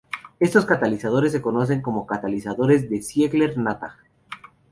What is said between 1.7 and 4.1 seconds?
como catalizadores de Ziegler-Natta.